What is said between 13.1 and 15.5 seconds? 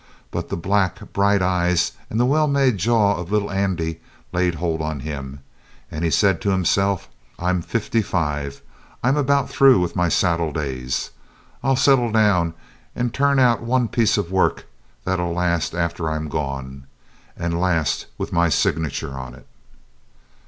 turn out one piece of work that'll